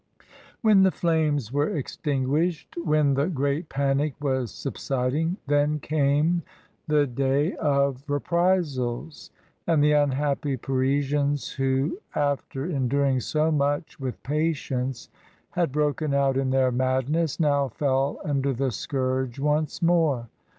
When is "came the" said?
5.79-7.05